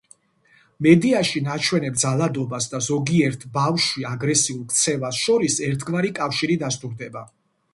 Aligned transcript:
მედიაში 0.85 1.41
ნაჩვენებ 1.47 1.99
ძალადობას 2.03 2.69
და 2.71 2.81
ზოგიერთ 2.87 3.45
ბავშვში 3.59 4.07
აგრესიულ 4.13 4.65
ქცევას 4.73 5.21
შორის 5.27 5.59
ერთგვარი 5.69 6.13
კავშირი 6.23 6.57
დასტურდება. 6.65 7.25